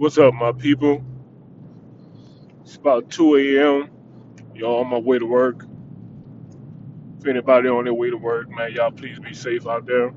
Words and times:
What's 0.00 0.16
up, 0.16 0.32
my 0.32 0.52
people? 0.52 1.04
It's 2.62 2.76
about 2.76 3.10
2 3.10 3.36
a.m. 3.36 3.90
Y'all 4.54 4.80
on 4.80 4.88
my 4.88 4.98
way 4.98 5.18
to 5.18 5.26
work. 5.26 5.66
If 7.18 7.26
anybody 7.26 7.68
on 7.68 7.84
their 7.84 7.94
way 7.94 8.10
to 8.10 8.16
work, 8.16 8.48
man, 8.50 8.72
y'all 8.72 8.92
please 8.92 9.18
be 9.20 9.34
safe 9.34 9.66
out 9.66 9.86
there. 9.86 10.14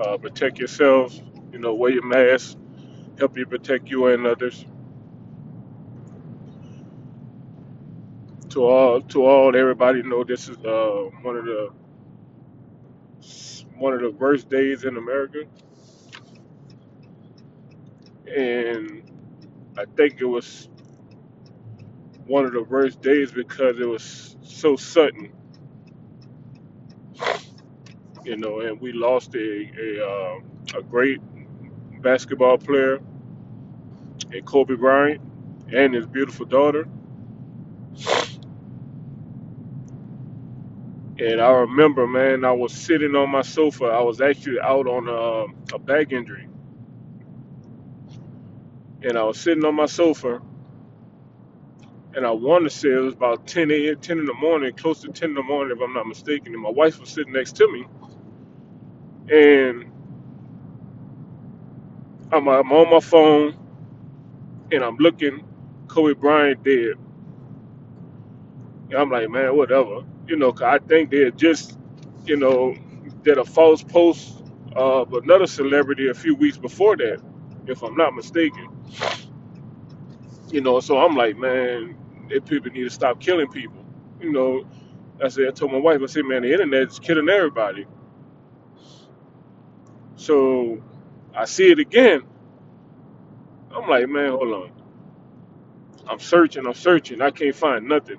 Uh, 0.00 0.18
protect 0.18 0.58
yourselves. 0.58 1.22
You 1.52 1.60
know, 1.60 1.74
wear 1.74 1.92
your 1.92 2.04
mask. 2.04 2.58
Help 3.18 3.38
you 3.38 3.46
protect 3.46 3.88
you 3.88 4.08
and 4.08 4.26
others. 4.26 4.66
To 8.50 8.64
all, 8.66 9.00
to 9.02 9.24
all, 9.24 9.56
everybody 9.56 10.02
know 10.02 10.24
this 10.24 10.48
is 10.48 10.58
uh, 10.58 11.10
one 11.22 11.36
of 11.36 11.46
the 11.46 11.70
one 13.78 13.94
of 13.94 14.02
the 14.02 14.10
worst 14.10 14.50
days 14.50 14.84
in 14.84 14.96
America, 14.98 15.44
and 18.28 19.02
I 19.78 19.84
think 19.96 20.20
it 20.20 20.26
was 20.26 20.68
one 22.26 22.44
of 22.46 22.52
the 22.52 22.62
worst 22.64 23.02
days 23.02 23.32
because 23.32 23.78
it 23.80 23.88
was 23.88 24.36
so 24.42 24.76
sudden, 24.76 25.32
you 28.24 28.36
know, 28.36 28.60
and 28.60 28.80
we 28.80 28.92
lost 28.92 29.34
a 29.36 29.38
a, 29.40 30.06
uh, 30.06 30.80
a 30.80 30.82
great 30.84 31.20
basketball 32.02 32.58
player 32.58 33.00
in 34.32 34.44
Kobe 34.44 34.76
Bryant 34.76 35.20
and 35.72 35.94
his 35.94 36.06
beautiful 36.06 36.46
daughter. 36.46 36.88
And 41.18 41.40
I 41.40 41.50
remember, 41.52 42.06
man, 42.08 42.44
I 42.44 42.52
was 42.52 42.72
sitting 42.74 43.14
on 43.16 43.30
my 43.30 43.42
sofa. 43.42 43.86
I 43.86 44.02
was 44.02 44.20
actually 44.20 44.60
out 44.60 44.86
on 44.88 45.08
a, 45.08 45.76
a 45.76 45.78
back 45.80 46.12
injury, 46.12 46.47
and 49.02 49.18
I 49.18 49.24
was 49.24 49.40
sitting 49.40 49.64
on 49.64 49.76
my 49.76 49.86
sofa, 49.86 50.40
and 52.14 52.26
I 52.26 52.32
want 52.32 52.64
to 52.64 52.70
say 52.70 52.90
it 52.90 52.98
was 52.98 53.14
about 53.14 53.46
10 53.46 53.70
a.m., 53.70 53.96
10 54.00 54.18
in 54.20 54.26
the 54.26 54.34
morning, 54.34 54.74
close 54.74 55.02
to 55.02 55.08
10 55.08 55.30
in 55.30 55.34
the 55.36 55.42
morning, 55.42 55.76
if 55.76 55.82
I'm 55.82 55.94
not 55.94 56.06
mistaken. 56.08 56.54
And 56.54 56.62
my 56.62 56.70
wife 56.70 57.00
was 57.00 57.10
sitting 57.10 57.32
next 57.34 57.56
to 57.56 57.72
me, 57.72 57.86
and 59.32 59.86
I'm, 62.32 62.48
I'm 62.48 62.72
on 62.72 62.90
my 62.90 63.00
phone, 63.00 63.56
and 64.72 64.84
I'm 64.84 64.96
looking, 64.98 65.44
Kobe 65.88 66.14
Bryant 66.14 66.64
dead. 66.64 66.94
And 68.90 68.94
I'm 68.94 69.10
like, 69.10 69.30
man, 69.30 69.56
whatever, 69.56 70.02
you 70.28 70.36
know, 70.36 70.52
'cause 70.52 70.62
I 70.64 70.78
think 70.78 71.10
they 71.10 71.24
had 71.24 71.38
just, 71.38 71.78
you 72.26 72.36
know, 72.36 72.76
did 73.24 73.38
a 73.38 73.44
false 73.44 73.82
post 73.82 74.42
uh, 74.76 75.02
of 75.02 75.14
another 75.14 75.46
celebrity 75.48 76.08
a 76.08 76.14
few 76.14 76.34
weeks 76.36 76.58
before 76.58 76.96
that, 76.98 77.20
if 77.66 77.82
I'm 77.82 77.96
not 77.96 78.14
mistaken. 78.14 78.68
You 80.50 80.62
know, 80.62 80.80
so 80.80 80.98
I'm 80.98 81.16
like, 81.16 81.36
man, 81.38 81.96
if 82.30 82.46
people 82.46 82.70
need 82.72 82.84
to 82.84 82.90
stop 82.90 83.20
killing 83.20 83.48
people. 83.48 83.84
You 84.20 84.32
know, 84.32 84.66
I 85.24 85.28
said, 85.28 85.48
I 85.48 85.52
told 85.52 85.72
my 85.72 85.78
wife, 85.78 86.00
I 86.02 86.06
said, 86.06 86.24
man, 86.26 86.42
the 86.42 86.52
internet's 86.52 86.98
killing 86.98 87.28
everybody. 87.28 87.86
So 90.16 90.82
I 91.34 91.46
see 91.46 91.70
it 91.72 91.78
again. 91.80 92.22
I'm 93.74 93.88
like, 93.88 94.08
man, 94.08 94.30
hold 94.30 94.52
on. 94.54 94.72
I'm 96.08 96.20
searching, 96.20 96.66
I'm 96.66 96.74
searching. 96.74 97.22
I 97.22 97.30
can't 97.32 97.54
find 97.56 97.88
nothing. 97.88 98.18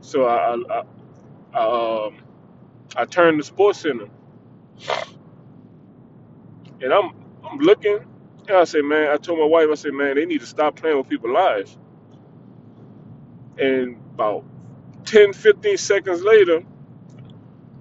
So 0.00 0.24
I, 0.26 0.56
I, 0.56 0.84
I 1.54 2.06
um, 2.06 2.18
I 2.96 3.06
turned 3.06 3.38
to 3.38 3.42
the 3.42 3.46
Sports 3.46 3.80
Center, 3.80 4.08
and 6.82 6.92
I'm, 6.92 7.12
I'm 7.44 7.58
looking. 7.58 8.00
And 8.48 8.58
I 8.58 8.64
said, 8.64 8.84
man, 8.84 9.10
I 9.10 9.16
told 9.18 9.38
my 9.40 9.46
wife, 9.46 9.68
I 9.72 9.76
said, 9.76 9.94
man, 9.94 10.16
they 10.16 10.26
need 10.26 10.40
to 10.40 10.46
stop 10.46 10.76
playing 10.76 10.98
with 10.98 11.08
people's 11.08 11.32
lives. 11.34 11.78
And 13.58 13.96
about 14.14 14.44
10, 15.06 15.32
15 15.34 15.76
seconds 15.78 16.22
later, 16.22 16.62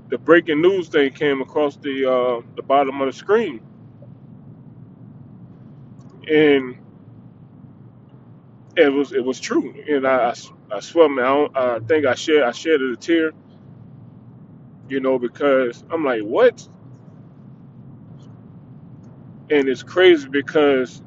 the 0.09 0.17
breaking 0.17 0.61
news 0.61 0.89
thing 0.89 1.11
came 1.13 1.41
across 1.41 1.77
the 1.77 2.05
uh, 2.11 2.41
the 2.55 2.63
bottom 2.63 3.01
of 3.01 3.07
the 3.07 3.13
screen, 3.13 3.61
and 6.29 6.77
it 8.77 8.89
was 8.93 9.13
it 9.13 9.23
was 9.25 9.39
true. 9.39 9.73
And 9.89 10.07
I, 10.07 10.29
I, 10.29 10.33
swear, 10.81 11.09
man, 11.09 11.25
I, 11.25 11.29
don't, 11.29 11.57
I 11.57 11.79
think 11.81 12.05
I 12.05 12.15
shared 12.15 12.43
I 12.43 12.51
shared 12.51 12.81
a 12.81 12.95
tear, 12.97 13.33
you 14.89 14.99
know, 15.01 15.19
because 15.19 15.83
I'm 15.91 16.05
like, 16.05 16.23
what? 16.23 16.67
And 19.51 19.69
it's 19.69 19.83
crazy 19.83 20.29
because 20.29 21.01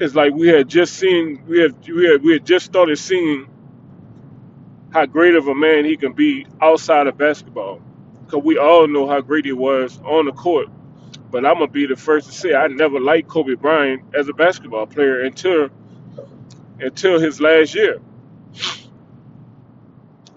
it's 0.00 0.14
like 0.14 0.34
we 0.34 0.48
had 0.48 0.68
just 0.68 0.94
seen 0.94 1.42
we 1.48 1.60
had 1.60 1.74
we 1.88 2.06
had 2.06 2.22
we 2.22 2.34
had 2.34 2.46
just 2.46 2.66
started 2.66 2.98
seeing 2.98 3.48
how 4.92 5.06
great 5.06 5.36
of 5.36 5.48
a 5.48 5.54
man 5.54 5.84
he 5.84 5.96
can 5.96 6.12
be 6.14 6.46
outside 6.62 7.06
of 7.08 7.18
basketball. 7.18 7.80
Because 8.26 8.44
we 8.44 8.58
all 8.58 8.88
know 8.88 9.08
how 9.08 9.20
great 9.22 9.46
he 9.46 9.52
was 9.52 10.00
on 10.04 10.26
the 10.26 10.32
court. 10.32 10.68
But 11.30 11.46
I'm 11.46 11.54
gonna 11.54 11.68
be 11.68 11.86
the 11.86 11.96
first 11.96 12.28
to 12.28 12.34
say 12.34 12.54
I 12.54 12.68
never 12.68 13.00
liked 13.00 13.28
Kobe 13.28 13.54
Bryant 13.54 14.02
as 14.18 14.28
a 14.28 14.34
basketball 14.34 14.86
player 14.86 15.22
until 15.22 15.70
until 16.80 17.20
his 17.20 17.40
last 17.40 17.74
year. 17.74 18.00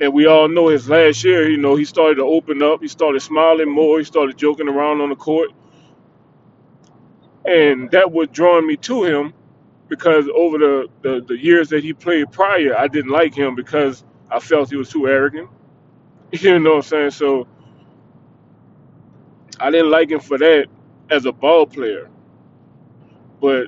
And 0.01 0.13
we 0.13 0.27
all 0.27 0.49
know 0.49 0.69
his 0.69 0.89
last 0.89 1.23
year, 1.25 1.49
you 1.49 1.57
know, 1.57 1.75
he 1.77 1.85
started 1.85 2.17
to 2.17 2.25
open 2.25 2.63
up, 2.63 2.81
he 2.81 2.89
started 2.89 3.21
smiling 3.21 3.71
more, 3.71 3.99
he 3.99 4.05
started 4.05 4.37
joking 4.37 4.69
around 4.69 5.01
on 5.01 5.09
the 5.09 5.17
court. 5.17 5.51
And 7.45 7.91
that 7.91 8.11
was 8.11 8.29
drawing 8.31 8.67
me 8.67 8.77
to 8.77 9.05
him 9.05 9.33
because 9.89 10.27
over 10.35 10.57
the, 10.59 10.89
the, 11.03 11.25
the 11.27 11.37
years 11.37 11.69
that 11.69 11.83
he 11.83 11.93
played 11.93 12.31
prior, 12.31 12.77
I 12.77 12.87
didn't 12.87 13.11
like 13.11 13.35
him 13.35 13.55
because 13.55 14.03
I 14.31 14.39
felt 14.39 14.71
he 14.71 14.77
was 14.77 14.89
too 14.89 15.07
arrogant. 15.07 15.49
You 16.31 16.59
know 16.59 16.71
what 16.71 16.75
I'm 16.77 16.83
saying? 16.83 17.11
So 17.11 17.47
I 19.59 19.71
didn't 19.71 19.91
like 19.91 20.11
him 20.11 20.19
for 20.21 20.37
that 20.39 20.67
as 21.11 21.25
a 21.25 21.31
ball 21.33 21.65
player. 21.67 22.09
But 23.41 23.67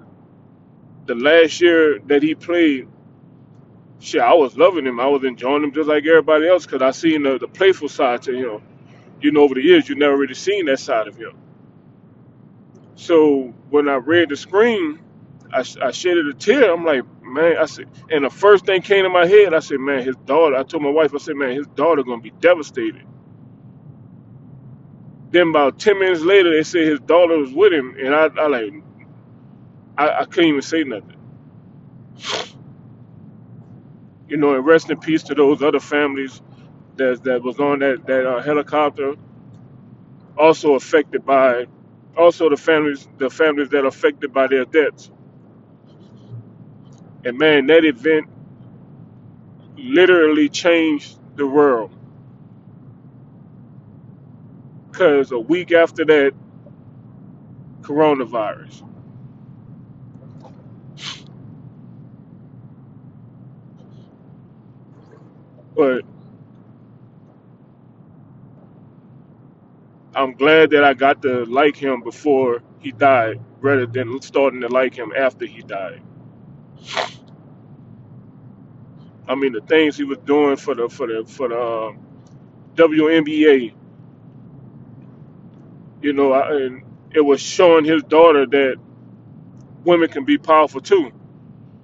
the 1.07 1.15
last 1.15 1.61
year 1.61 1.99
that 2.07 2.23
he 2.23 2.35
played, 2.35 2.87
shit, 4.03 4.21
I 4.21 4.35
was 4.35 4.57
loving 4.57 4.87
him. 4.87 4.99
I 5.01 5.07
was 5.07 5.25
enjoying 5.25 5.63
him 5.63 5.73
just 5.73 5.89
like 5.89 6.05
everybody 6.05 6.49
else 6.49 6.65
because 6.67 6.83
I 6.83 6.91
seen 6.91 7.23
the, 7.23 7.39
the 7.39 7.49
playful 7.49 7.89
side 7.89 8.23
to 8.23 8.33
him. 8.35 8.63
You 9.21 9.31
know, 9.33 9.41
over 9.43 9.55
the 9.55 9.63
years, 9.63 9.89
you 9.89 9.95
never 9.95 10.17
really 10.17 10.35
seen 10.35 10.67
that 10.67 10.79
side 10.79 11.07
of 11.07 11.17
him. 11.17 11.33
So 12.95 13.53
when 13.69 13.89
I 13.89 13.95
read 13.95 14.29
the 14.29 14.37
screen, 14.37 14.99
I, 15.53 15.63
I 15.81 15.91
shedded 15.91 16.27
a 16.27 16.33
tear. 16.33 16.73
I'm 16.73 16.85
like, 16.85 17.03
man, 17.23 17.57
I 17.59 17.65
said, 17.65 17.87
and 18.11 18.25
the 18.25 18.31
first 18.31 18.65
thing 18.65 18.81
came 18.81 19.03
to 19.03 19.09
my 19.09 19.27
head, 19.27 19.53
I 19.53 19.59
said, 19.59 19.79
man, 19.79 20.03
his 20.05 20.17
daughter. 20.25 20.55
I 20.57 20.63
told 20.63 20.83
my 20.83 20.89
wife, 20.91 21.13
I 21.15 21.19
said, 21.19 21.35
man, 21.37 21.55
his 21.55 21.67
daughter 21.67 22.03
gonna 22.03 22.21
be 22.21 22.31
devastated. 22.41 23.03
Then 25.31 25.49
about 25.49 25.79
ten 25.79 25.99
minutes 25.99 26.21
later, 26.21 26.51
they 26.55 26.63
said 26.63 26.87
his 26.87 27.01
daughter 27.01 27.37
was 27.37 27.53
with 27.53 27.73
him, 27.73 27.95
and 27.99 28.15
I, 28.15 28.29
I 28.39 28.47
like, 28.47 28.73
I, 29.97 30.09
I 30.21 30.25
couldn't 30.25 30.49
even 30.49 30.63
say 30.63 30.83
nothing. 30.83 31.17
You 34.33 34.39
know, 34.39 34.55
and 34.55 34.65
rest 34.65 34.91
in 34.91 34.99
peace 34.99 35.23
to 35.25 35.35
those 35.35 35.63
other 35.63 35.79
families 35.81 36.41
that 36.97 37.23
that 37.25 37.43
was 37.43 37.59
on 37.59 37.79
that 37.79 38.05
that 38.07 38.27
uh, 38.27 38.41
helicopter, 38.41 39.15
also 40.37 40.75
affected 40.75 41.25
by, 41.25 41.67
also 42.17 42.49
the 42.49 42.57
families 42.57 43.07
the 43.19 43.29
families 43.29 43.69
that 43.69 43.85
are 43.85 43.87
affected 43.89 44.33
by 44.33 44.47
their 44.47 44.65
deaths. 44.65 45.11
And 47.25 47.37
man, 47.39 47.67
that 47.67 47.85
event 47.85 48.27
literally 49.77 50.49
changed 50.49 51.19
the 51.37 51.47
world. 51.47 51.91
Cause 54.93 55.31
a 55.31 55.39
week 55.39 55.71
after 55.73 56.05
that, 56.05 56.33
coronavirus. 57.81 58.83
But 65.75 66.03
I'm 70.15 70.33
glad 70.33 70.71
that 70.71 70.83
I 70.83 70.93
got 70.93 71.21
to 71.23 71.45
like 71.45 71.77
him 71.77 72.01
before 72.03 72.63
he 72.79 72.91
died, 72.91 73.39
rather 73.61 73.85
than 73.87 74.21
starting 74.21 74.61
to 74.61 74.69
like 74.69 74.95
him 74.95 75.13
after 75.17 75.45
he 75.45 75.61
died. 75.61 76.01
I 79.27 79.35
mean, 79.35 79.53
the 79.53 79.61
things 79.61 79.97
he 79.97 80.05
was 80.05 80.19
doing 80.19 80.57
for 80.57 80.75
the 80.75 80.89
for 80.89 81.07
the 81.07 81.25
for 81.27 81.49
the 81.49 81.61
um, 81.61 81.99
WNBA, 82.75 83.73
you 86.01 86.13
know, 86.13 86.33
I, 86.33 86.55
and 86.57 86.83
it 87.13 87.21
was 87.21 87.41
showing 87.41 87.85
his 87.85 88.03
daughter 88.03 88.45
that 88.47 88.77
women 89.85 90.09
can 90.09 90.25
be 90.25 90.37
powerful 90.37 90.81
too. 90.81 91.11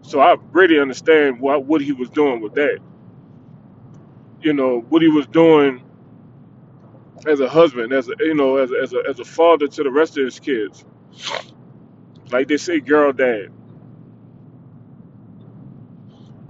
So 0.04 0.22
I 0.22 0.38
really 0.52 0.80
understand 0.80 1.40
what 1.42 1.66
what 1.66 1.82
he 1.82 1.94
was 1.94 2.10
doing 2.12 2.42
with 2.42 2.56
that. 2.56 2.80
You 4.42 4.54
know, 4.54 4.82
what 4.90 5.02
he 5.02 5.10
was 5.10 5.28
doing 5.28 5.84
as 7.28 7.40
a 7.42 7.50
husband, 7.50 7.94
as 7.94 8.10
a 8.10 8.14
you 8.20 8.36
know, 8.36 8.58
as 8.58 8.72
a, 8.72 8.76
as 8.82 8.94
a, 8.94 9.04
as 9.10 9.20
a 9.20 9.26
father 9.26 9.68
to 9.68 9.84
the 9.84 9.92
rest 9.92 10.18
of 10.18 10.26
his 10.26 10.40
kids. 10.40 10.86
Like 12.32 12.48
they 12.50 12.58
say, 12.58 12.80
girl 12.82 13.14
dad. 13.14 13.52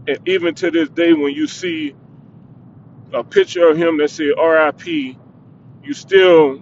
And 0.08 0.20
even 0.28 0.56
to 0.56 0.72
this 0.72 0.90
day, 0.90 1.14
when 1.14 1.34
you 1.34 1.48
see 1.48 1.96
a 3.14 3.24
picture 3.24 3.70
of 3.70 3.78
him 3.78 3.98
that 4.00 4.12
say 4.12 4.34
R.I.P., 4.38 5.18
you 5.84 5.94
still 5.94 6.62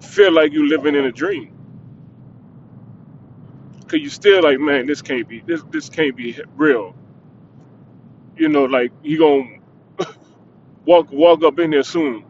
feel 0.00 0.32
like 0.32 0.52
you're 0.52 0.66
living 0.66 0.94
in 0.96 1.06
a 1.06 1.12
dream. 1.12 1.52
Cause 3.88 4.00
you 4.00 4.10
still 4.10 4.42
like, 4.42 4.58
man, 4.60 4.86
this 4.86 5.02
can't 5.02 5.28
be 5.28 5.40
this 5.46 5.62
this 5.70 5.90
can't 5.90 6.16
be 6.16 6.38
real. 6.56 6.94
You 8.36 8.48
know, 8.48 8.64
like 8.64 8.92
you 9.02 9.18
gonna 9.18 9.55
walk 10.86 11.12
walk 11.12 11.44
up 11.44 11.60
in 11.60 11.72
there 11.72 11.84
soon. 11.84 12.24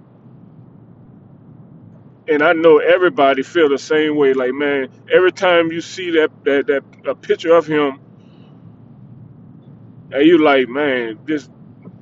And 2.28 2.42
I 2.42 2.54
know 2.54 2.78
everybody 2.78 3.42
feel 3.42 3.68
the 3.68 3.78
same 3.78 4.16
way. 4.16 4.34
Like, 4.34 4.54
man, 4.54 4.88
every 5.12 5.32
time 5.32 5.72
you 5.72 5.80
see 5.82 6.12
that 6.12 6.30
that 6.44 6.66
that 6.68 6.84
a 7.08 7.14
picture 7.16 7.54
of 7.54 7.66
him, 7.66 8.00
and 10.12 10.26
you 10.26 10.38
like, 10.38 10.68
man, 10.68 11.18
this 11.26 11.48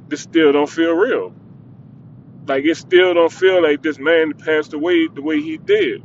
this 0.09 0.23
still 0.23 0.53
don't 0.53 0.71
feel 0.71 0.95
real. 0.95 1.35
Like 2.49 2.65
it 2.65 2.77
still 2.77 3.15
don't 3.15 3.33
feel 3.33 3.63
like 3.63 3.83
this 3.83 3.99
man 3.99 4.35
passed 4.35 4.75
away 4.75 5.09
the 5.09 5.23
way 5.23 5.41
he 5.43 5.59
did. 5.59 6.03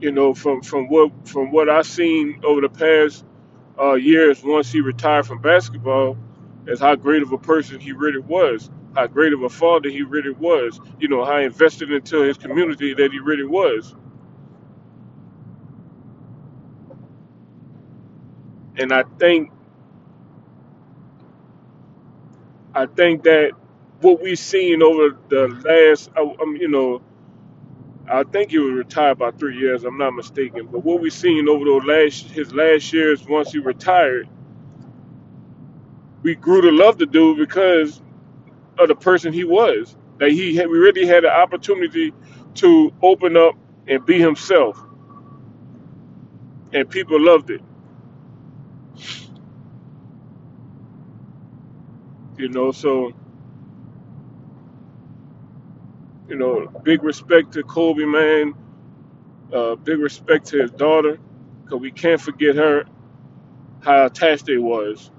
You 0.00 0.12
know, 0.12 0.34
from 0.34 0.62
from 0.62 0.88
what 0.88 1.28
from 1.28 1.52
what 1.52 1.70
I've 1.70 1.86
seen 1.86 2.40
over 2.44 2.62
the 2.62 2.68
past 2.70 3.24
uh, 3.80 3.94
years, 3.94 4.42
once 4.44 4.72
he 4.72 4.80
retired 4.82 5.26
from 5.26 5.40
basketball, 5.42 6.18
is 6.66 6.80
how 6.80 6.96
great 6.96 7.22
of 7.22 7.32
a 7.32 7.38
person 7.38 7.80
he 7.80 7.92
really 7.92 8.20
was, 8.20 8.70
how 8.94 9.06
great 9.08 9.32
of 9.32 9.42
a 9.42 9.50
father 9.50 9.90
he 9.90 10.02
really 10.02 10.32
was. 10.32 10.80
You 11.00 11.08
know, 11.08 11.24
how 11.24 11.38
invested 11.38 11.92
into 11.92 12.22
his 12.22 12.38
community 12.38 12.94
that 12.94 13.12
he 13.12 13.20
really 13.20 13.46
was. 13.46 13.96
And 18.78 18.92
I 18.92 19.04
think 19.18 19.50
I 22.74 22.86
think 22.86 23.24
that 23.24 23.52
what 24.00 24.22
we've 24.22 24.38
seen 24.38 24.82
over 24.82 25.16
the 25.28 25.48
last, 25.64 26.10
um, 26.16 26.56
you 26.56 26.68
know, 26.68 27.02
I 28.08 28.24
think 28.24 28.50
he 28.52 28.58
was 28.58 28.72
retired 28.74 29.12
about 29.12 29.38
three 29.38 29.58
years. 29.58 29.84
I'm 29.84 29.98
not 29.98 30.12
mistaken. 30.12 30.68
But 30.70 30.84
what 30.84 31.00
we've 31.00 31.12
seen 31.12 31.48
over 31.48 31.64
those 31.64 31.84
last 31.84 32.30
his 32.30 32.54
last 32.54 32.92
years, 32.92 33.26
once 33.28 33.52
he 33.52 33.58
retired, 33.60 34.28
we 36.22 36.34
grew 36.36 36.62
to 36.62 36.72
love 36.72 36.98
the 36.98 37.06
dude 37.06 37.38
because 37.38 38.02
of 38.78 38.88
the 38.88 38.96
person 38.96 39.32
he 39.32 39.44
was. 39.44 39.96
That 40.18 40.32
he 40.32 40.56
had, 40.56 40.68
we 40.68 40.78
really 40.78 41.06
had 41.06 41.24
an 41.24 41.32
opportunity 41.32 42.12
to 42.56 42.92
open 43.02 43.36
up 43.36 43.54
and 43.88 44.04
be 44.06 44.18
himself, 44.20 44.80
and 46.72 46.88
people 46.90 47.20
loved 47.20 47.50
it. 47.50 47.62
You 52.38 52.48
know, 52.50 52.72
so 52.72 53.12
you 56.28 56.36
know, 56.36 56.68
big 56.82 57.02
respect 57.02 57.52
to 57.52 57.62
Kobe, 57.62 58.04
man. 58.04 58.54
Uh, 59.52 59.76
big 59.76 59.98
respect 59.98 60.46
to 60.48 60.60
his 60.62 60.70
daughter, 60.72 61.18
because 61.64 61.80
we 61.80 61.90
can't 61.92 62.20
forget 62.20 62.56
her 62.56 62.84
how 63.80 64.06
attached 64.06 64.46
they 64.46 64.58
was. 64.58 65.10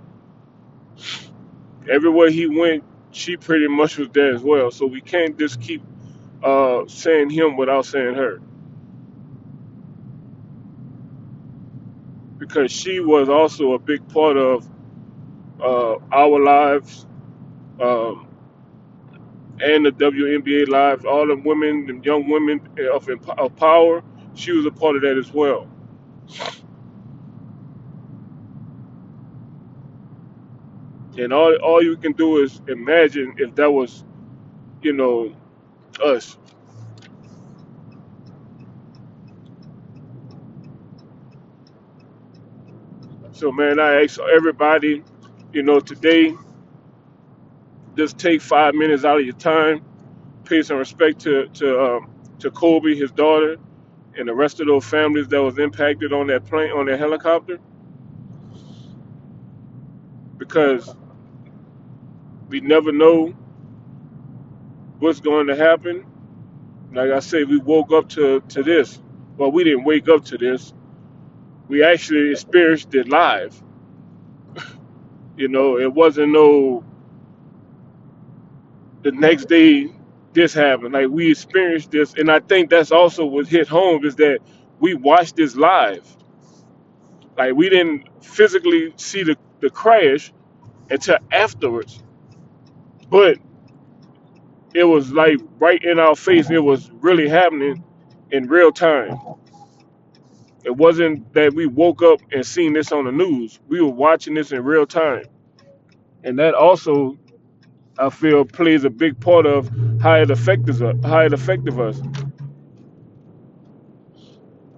Everywhere 1.89 2.29
he 2.29 2.47
went, 2.47 2.83
she 3.11 3.37
pretty 3.37 3.67
much 3.67 3.97
was 3.97 4.09
there 4.13 4.35
as 4.35 4.41
well. 4.43 4.71
So 4.71 4.85
we 4.87 5.01
can't 5.01 5.37
just 5.39 5.61
keep 5.61 5.83
uh, 6.43 6.83
saying 6.87 7.29
him 7.31 7.57
without 7.57 7.85
saying 7.85 8.15
her, 8.15 8.41
because 12.37 12.71
she 12.71 12.99
was 12.99 13.29
also 13.29 13.73
a 13.73 13.79
big 13.79 14.07
part 14.09 14.37
of 14.37 14.67
uh, 15.61 15.95
our 16.11 16.43
lives 16.43 17.07
um, 17.81 18.26
and 19.61 19.85
the 19.85 19.91
WNBA 19.91 20.67
lives. 20.69 21.05
All 21.05 21.27
the 21.27 21.35
women 21.37 22.01
young 22.03 22.29
women 22.29 22.61
eh, 22.79 22.87
of, 22.93 23.09
of 23.09 23.55
power, 23.57 24.03
she 24.35 24.51
was 24.53 24.65
a 24.65 24.71
part 24.71 24.95
of 24.97 25.03
that 25.03 25.17
as 25.17 25.33
well. 25.33 25.67
And 31.17 31.33
all 31.33 31.55
all 31.57 31.83
you 31.83 31.97
can 31.97 32.13
do 32.13 32.43
is 32.43 32.61
imagine 32.67 33.35
if 33.37 33.55
that 33.55 33.71
was, 33.71 34.05
you 34.81 34.93
know, 34.93 35.35
us. 36.03 36.37
So 43.33 43.51
man, 43.51 43.79
I 43.79 44.03
ask 44.03 44.19
everybody, 44.35 45.03
you 45.53 45.63
know, 45.63 45.79
today 45.81 46.35
just 47.97 48.19
take 48.19 48.41
five 48.41 48.75
minutes 48.75 49.05
out 49.05 49.19
of 49.19 49.25
your 49.25 49.35
time, 49.35 49.83
pay 50.45 50.61
some 50.63 50.77
respect 50.77 51.21
to 51.21 51.47
to 51.49 51.81
um, 51.83 52.11
to 52.39 52.51
Kobe, 52.51 52.95
his 52.95 53.11
daughter, 53.11 53.57
and 54.17 54.27
the 54.29 54.35
rest 54.35 54.61
of 54.61 54.67
those 54.67 54.85
families 54.85 55.27
that 55.29 55.43
was 55.43 55.59
impacted 55.59 56.13
on 56.13 56.27
that 56.27 56.45
plane, 56.45 56.71
on 56.71 56.87
that 56.87 56.99
helicopter, 56.99 57.59
because 60.37 60.95
we 62.49 62.61
never 62.61 62.91
know 62.91 63.33
what's 64.99 65.21
going 65.21 65.47
to 65.47 65.55
happen. 65.55 66.05
Like 66.93 67.11
I 67.11 67.19
said, 67.19 67.49
we 67.49 67.59
woke 67.59 67.91
up 67.93 68.09
to 68.11 68.41
to 68.41 68.63
this. 68.63 69.01
Well, 69.37 69.51
we 69.51 69.63
didn't 69.65 69.85
wake 69.85 70.09
up 70.09 70.25
to 70.25 70.37
this. 70.37 70.73
We 71.69 71.83
actually 71.83 72.31
experienced 72.31 72.95
it 72.95 73.09
live. 73.09 73.61
You 75.37 75.47
know, 75.49 75.79
it 75.79 75.93
wasn't 75.93 76.33
no 76.33 76.83
the 79.03 79.11
next 79.13 79.45
day 79.47 79.91
this 80.33 80.53
happened. 80.53 80.93
Like 80.93 81.09
we 81.09 81.31
experienced 81.31 81.91
this, 81.91 82.15
and 82.15 82.31
I 82.31 82.39
think 82.41 82.69
that's 82.69 82.91
also 82.91 83.25
what 83.25 83.47
hit 83.47 83.67
home 83.67 84.05
is 84.05 84.15
that 84.17 84.39
we 84.79 84.95
watched 84.95 85.35
this 85.37 85.55
live. 85.55 86.05
Like 87.37 87.55
we 87.55 87.69
didn't 87.69 88.09
physically 88.23 88.93
see 88.97 89.23
the, 89.23 89.37
the 89.61 89.69
crash 89.69 90.33
until 90.89 91.17
afterwards, 91.31 92.03
but 93.09 93.37
it 94.73 94.85
was 94.85 95.11
like 95.13 95.37
right 95.59 95.83
in 95.83 95.99
our 95.99 96.15
face. 96.15 96.49
It 96.51 96.59
was 96.63 96.91
really 97.01 97.29
happening 97.29 97.83
in 98.31 98.47
real 98.47 98.71
time. 98.71 99.17
It 100.65 100.75
wasn't 100.75 101.33
that 101.33 101.53
we 101.53 101.67
woke 101.67 102.03
up 102.03 102.21
and 102.33 102.45
seen 102.45 102.73
this 102.73 102.91
on 102.91 103.05
the 103.05 103.11
news. 103.13 103.59
We 103.67 103.81
were 103.81 103.89
watching 103.91 104.35
this 104.35 104.51
in 104.51 104.63
real 104.63 104.85
time, 104.87 105.25
and 106.23 106.39
that 106.39 106.55
also 106.55 107.17
I 107.99 108.09
feel 108.09 108.45
plays 108.45 108.85
a 108.85 108.89
big 108.91 109.19
part 109.21 109.45
of 109.45 109.69
how 110.01 110.15
it 110.15 110.31
affected 110.31 110.81
us. 110.81 110.95
How 111.05 111.19
it 111.21 111.33
affected 111.33 111.79
us 111.79 112.01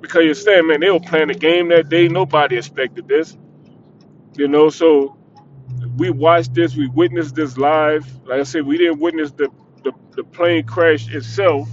because 0.01 0.23
you're 0.25 0.35
saying, 0.35 0.67
man, 0.67 0.81
they 0.81 0.91
were 0.91 0.99
playing 0.99 1.29
a 1.31 1.35
game 1.35 1.69
that 1.69 1.89
day. 1.89 2.07
Nobody 2.07 2.57
expected 2.57 3.07
this, 3.07 3.38
you 4.38 4.47
know. 4.47 4.69
So 4.69 5.17
we 5.97 6.09
watched 6.11 6.53
this, 6.55 6.75
we 6.75 6.88
witnessed 6.89 7.35
this 7.35 7.57
live. 7.57 8.05
Like 8.25 8.41
I 8.41 8.43
said, 8.43 8.65
we 8.65 8.77
didn't 8.77 8.99
witness 8.99 9.31
the 9.31 9.49
the, 9.83 9.93
the 10.15 10.23
plane 10.25 10.65
crash 10.65 11.09
itself, 11.13 11.69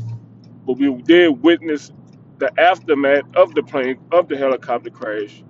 but 0.67 0.79
we 0.79 0.93
did 1.03 1.43
witness 1.43 1.93
the 2.39 2.51
aftermath 2.61 3.25
of 3.37 3.55
the 3.55 3.63
plane 3.63 3.99
of 4.13 4.29
the 4.29 4.37
helicopter 4.37 4.91
crash. 4.91 5.43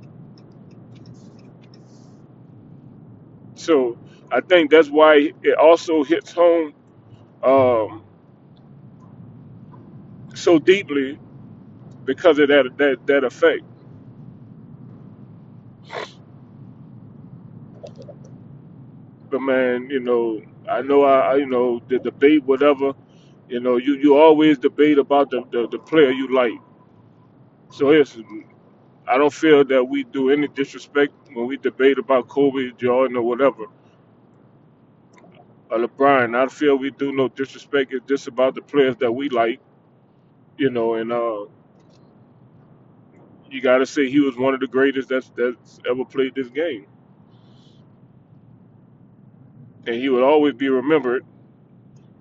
So 3.56 3.98
I 4.33 4.40
think 4.42 4.71
that's 4.71 4.90
why 4.90 5.33
it 5.42 5.59
also 5.59 6.04
hits 6.04 6.33
home 6.33 6.75
um, 7.42 8.04
so 10.35 10.59
deeply 10.59 11.18
because 12.04 12.38
of 12.38 12.49
that 12.49 12.71
that 12.78 13.06
that 13.06 13.25
effect. 13.25 13.62
But 19.30 19.40
man, 19.42 19.90
you 19.90 20.00
know, 20.00 20.42
I 20.71 20.83
know 20.83 21.04
I, 21.04 21.33
I 21.33 21.37
you 21.37 21.47
know 21.47 21.83
the 21.88 21.99
debate 21.99 22.45
whatever. 22.45 22.95
You 23.49 23.61
know, 23.61 23.78
you, 23.78 23.95
you 23.97 24.16
always 24.16 24.59
debate 24.59 24.99
about 24.99 25.30
the, 25.30 25.42
the, 25.52 25.68
the 25.68 25.78
player 25.78 26.11
you 26.11 26.35
like. 26.35 26.54
So 27.71 27.92
I 29.09 29.18
don't 29.18 29.35
feel 29.35 29.64
that 29.66 29.85
we 29.85 30.04
do 30.04 30.30
any 30.30 30.49
disrespect 30.49 31.14
when 31.35 31.47
we 31.49 31.59
debate 31.59 31.99
about 31.99 32.28
Kobe, 32.28 32.73
Jordan, 32.78 33.18
or 33.18 33.23
whatever, 33.25 33.66
or 35.70 35.78
LeBron. 35.78 36.37
I 36.37 36.46
feel 36.49 36.76
we 36.76 36.90
do 36.90 37.12
no 37.12 37.28
disrespect. 37.28 37.92
It's 37.94 38.06
just 38.06 38.28
about 38.28 38.54
the 38.56 38.62
players 38.62 38.96
that 38.99 39.12
we 39.12 39.28
like, 39.30 39.61
you 40.58 40.70
know. 40.70 40.94
And 40.94 41.12
uh, 41.12 41.46
you 43.50 43.61
got 43.62 43.78
to 43.78 43.87
say 43.87 44.11
he 44.11 44.20
was 44.20 44.37
one 44.37 44.54
of 44.54 44.61
the 44.61 44.68
greatest 44.68 45.08
that's 45.11 45.30
that's 45.37 45.80
ever 45.90 46.04
played 46.04 46.35
this 46.35 46.49
game, 46.49 46.87
and 49.87 49.96
he 49.96 50.08
would 50.11 50.25
always 50.25 50.54
be 50.54 50.68
remembered. 50.70 51.25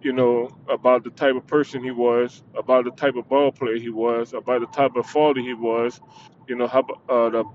You 0.01 0.13
know 0.13 0.49
about 0.69 1.03
the 1.03 1.11
type 1.11 1.35
of 1.35 1.47
person 1.47 1.83
he 1.83 1.91
was, 1.91 2.43
about 2.57 2.85
the 2.85 2.91
type 2.91 3.15
of 3.17 3.29
ball 3.29 3.51
player 3.51 3.77
he 3.77 3.89
was, 3.89 4.33
about 4.33 4.61
the 4.61 4.67
type 4.67 4.95
of 4.95 5.05
father 5.07 5.41
he 5.41 5.53
was. 5.55 6.01
You 6.47 6.55
know 6.55 6.67
how 6.67 6.81
uh, 7.09 7.29
the, 7.31 7.45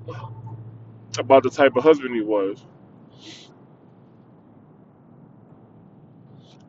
about 1.18 1.44
the 1.44 1.50
type 1.50 1.76
of 1.76 1.84
husband 1.84 2.14
he 2.14 2.22
was. 2.22 2.64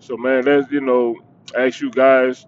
So 0.02 0.18
man, 0.18 0.46
let's 0.46 0.72
you 0.72 0.82
know, 0.82 1.18
ask 1.58 1.82
you 1.82 1.92
guys 1.92 2.48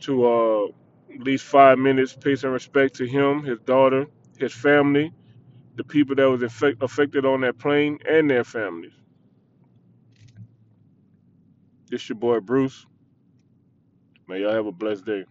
to 0.00 0.26
uh, 0.26 0.66
at 1.14 1.20
least 1.22 1.44
five 1.46 1.78
minutes 1.78 2.14
pay 2.14 2.36
some 2.36 2.52
respect 2.52 2.96
to 2.96 3.06
him, 3.06 3.44
his 3.44 3.60
daughter, 3.60 4.06
his 4.38 4.54
family, 4.54 5.12
the 5.76 5.84
people 5.84 6.16
that 6.16 6.30
was 6.30 6.42
infect, 6.42 6.82
affected 6.82 7.26
on 7.26 7.42
that 7.42 7.58
plane, 7.58 7.98
and 8.08 8.30
their 8.30 8.44
families. 8.44 8.92
This 11.90 12.08
your 12.08 12.16
boy 12.16 12.40
Bruce. 12.40 12.86
May 14.28 14.42
y'all 14.42 14.52
have 14.54 14.66
a 14.66 14.72
blessed 14.72 15.06
day. 15.06 15.24